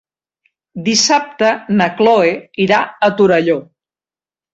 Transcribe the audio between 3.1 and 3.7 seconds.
Torelló.